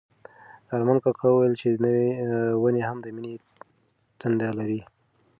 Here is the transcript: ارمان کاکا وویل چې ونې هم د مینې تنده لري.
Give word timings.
ارمان 0.75 0.97
کاکا 1.03 1.27
وویل 1.29 1.53
چې 1.61 1.67
ونې 2.61 2.83
هم 2.89 2.97
د 3.01 3.07
مینې 3.15 3.33
تنده 4.19 4.49
لري. 4.59 4.81